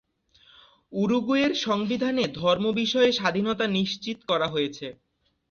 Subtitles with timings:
[0.93, 4.87] উরুগুয়ের সংবিধানে ধর্ম বিষয়ে স্বাধীনতা নিশ্চিত করা হয়েছে।